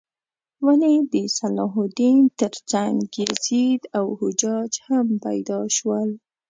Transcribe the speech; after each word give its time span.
ولې 0.65 0.93
د 1.13 1.15
صلاح 1.37 1.73
الدین 1.85 2.19
تر 2.39 2.53
څنګ 2.71 2.97
یزید 3.23 3.81
او 3.97 4.05
حجاج 4.19 4.71
هم 4.87 5.07
پیدا 5.25 5.59
شول؟ 5.75 6.09